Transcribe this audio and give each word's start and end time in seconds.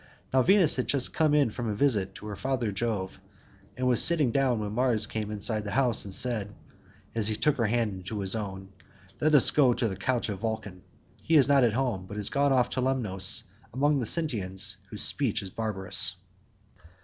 Now 0.33 0.41
Venus 0.41 0.77
was 0.77 0.87
just 0.87 1.13
come 1.13 1.35
in 1.35 1.51
from 1.51 1.67
a 1.67 1.75
visit 1.75 2.15
to 2.15 2.25
her 2.25 2.35
father 2.35 2.71
Jove, 2.71 3.19
and 3.77 3.85
was 3.87 3.99
about 3.99 4.07
sitting 4.07 4.31
down 4.31 4.59
when 4.59 4.71
Mars 4.71 5.05
came 5.05 5.29
inside 5.29 5.63
the 5.63 5.69
house, 5.77 6.05
and 6.05 6.11
said 6.11 6.55
as 7.13 7.27
he 7.27 7.35
took 7.35 7.55
her 7.57 7.67
hand 7.67 8.03
in 8.09 8.19
his 8.19 8.35
own, 8.35 8.69
"Let 9.19 9.35
us 9.35 9.51
go 9.51 9.75
to 9.75 9.87
the 9.87 9.95
couch 9.95 10.27
of 10.29 10.39
Vulcan: 10.39 10.81
he 11.21 11.35
is 11.35 11.47
not 11.47 11.63
at 11.63 11.73
home, 11.73 12.07
but 12.07 12.17
is 12.17 12.31
gone 12.31 12.51
off 12.51 12.71
to 12.71 12.81
Lemnos 12.81 13.43
among 13.75 13.99
the 13.99 14.07
Sintians, 14.07 14.77
whose 14.89 15.03
speech 15.03 15.43
is 15.43 15.51
barbarous." 15.51 16.15